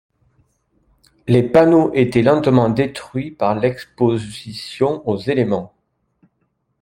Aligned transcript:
Les 1.27 1.43
panneaux 1.43 1.93
étaient 1.93 2.23
lentement 2.23 2.69
détruits 2.71 3.29
par 3.29 3.53
l'exposition 3.53 5.07
aux 5.07 5.17
éléments. 5.17 5.75